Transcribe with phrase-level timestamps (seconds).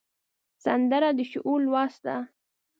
[0.63, 2.17] سندره د شعور لوست ده